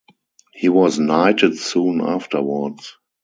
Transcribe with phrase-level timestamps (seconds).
[0.55, 2.97] He was knighted soon afterwards.